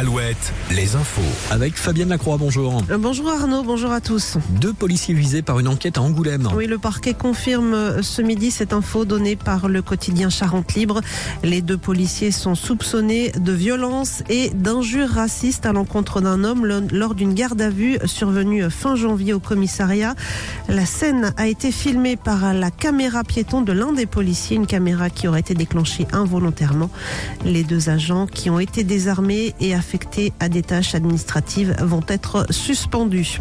[0.00, 1.20] Alouette, les infos.
[1.50, 2.82] Avec Fabienne Lacroix, bonjour.
[2.90, 4.38] Euh, Bonjour Arnaud, bonjour à tous.
[4.48, 6.48] Deux policiers visés par une enquête à Angoulême.
[6.56, 11.02] Oui, le parquet confirme euh, ce midi cette info donnée par le quotidien Charente Libre.
[11.42, 17.14] Les deux policiers sont soupçonnés de violence et d'injures racistes à l'encontre d'un homme lors
[17.14, 20.14] d'une garde à vue survenue fin janvier au commissariat.
[20.70, 25.10] La scène a été filmée par la caméra piéton de l'un des policiers, une caméra
[25.10, 26.88] qui aurait été déclenchée involontairement.
[27.44, 32.46] Les deux agents qui ont été désarmés et affectés à des tâches administratives vont être
[32.50, 33.40] suspendus.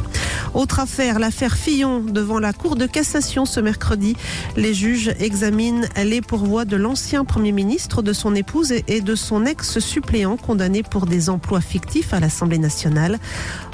[0.56, 4.16] Autre affaire, l'affaire Fillon devant la Cour de cassation ce mercredi.
[4.58, 9.46] Les juges examinent les pourvois de l'ancien Premier ministre, de son épouse et de son
[9.46, 13.20] ex-suppléant condamné pour des emplois fictifs à l'Assemblée nationale.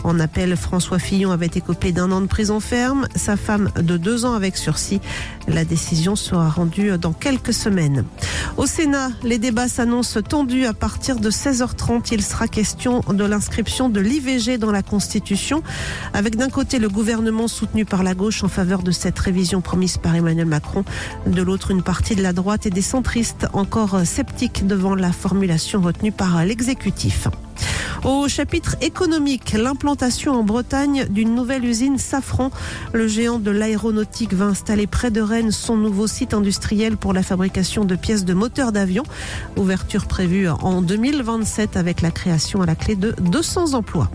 [0.04, 4.26] En appel, François Fillon avait écopé d'un an de prison ferme, sa femme de deux
[4.26, 5.00] ans avec sursis.
[5.48, 8.04] La décision sera rendue dans quelques semaines.
[8.58, 12.10] Au Sénat, les débats s'annoncent tendus à partir de 16h30.
[12.12, 15.62] Il sera question de l'inscription de l'IVG dans la Constitution,
[16.14, 19.98] avec d'un côté le gouvernement soutenu par la gauche en faveur de cette révision promise
[19.98, 20.84] par Emmanuel Macron,
[21.28, 25.80] de l'autre une partie de la droite et des centristes encore sceptiques devant la formulation
[25.80, 27.28] retenue par l'exécutif.
[28.06, 32.52] Au chapitre économique, l'implantation en Bretagne d'une nouvelle usine Safran.
[32.94, 37.24] Le géant de l'aéronautique va installer près de Rennes son nouveau site industriel pour la
[37.24, 39.02] fabrication de pièces de moteurs d'avion.
[39.58, 44.12] Ouverture prévue en 2027 avec la création à la clé de 200 emplois.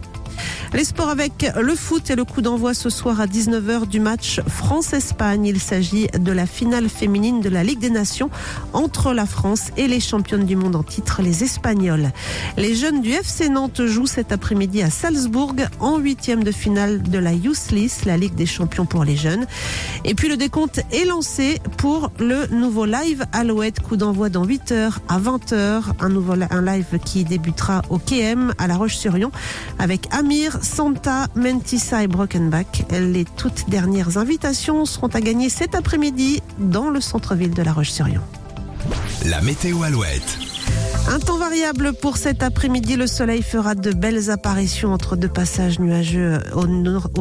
[0.72, 4.40] Les sports avec le foot et le coup d'envoi ce soir à 19h du match
[4.46, 5.46] France-Espagne.
[5.46, 8.30] Il s'agit de la finale féminine de la Ligue des Nations
[8.72, 12.10] entre la France et les championnes du monde en titre, les Espagnols.
[12.56, 17.18] Les jeunes du FC Nantes jouent cet après-midi à Salzbourg en huitième de finale de
[17.18, 19.46] la Youth List, la Ligue des champions pour les jeunes.
[20.04, 24.92] Et puis le décompte est lancé pour le nouveau live Alouette, coup d'envoi dans 8h
[25.08, 25.82] à 20h.
[26.00, 29.30] Un nouveau un live qui débutera au KM à La Roche-sur-Yon
[29.78, 32.84] avec Amir, Santa, Mentissa et Brokenback.
[32.90, 38.20] Les toutes dernières invitations seront à gagner cet après-midi dans le centre-ville de La Roche-sur-Yon.
[39.24, 40.38] La météo Alouette.
[41.08, 42.96] Un temps variable pour cet après-midi.
[42.96, 47.10] Le soleil fera de belles apparitions entre deux passages nuageux au nord.